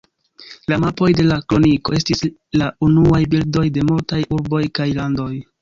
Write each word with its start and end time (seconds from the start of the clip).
La 0.71 0.77
mapoj 0.83 1.09
de 1.19 1.25
la 1.27 1.37
Kroniko 1.53 1.95
estis 1.99 2.25
la 2.63 2.71
unuaj 2.89 3.21
bildoj 3.35 3.69
de 3.77 3.87
multaj 3.93 4.23
urboj 4.39 4.65
kaj 4.81 4.93
landoj. 5.03 5.33